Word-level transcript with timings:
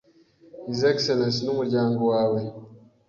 His 0.67 0.79
Excellence 0.91 1.37
n,umuryango 1.43 2.01
wawe 2.11 2.41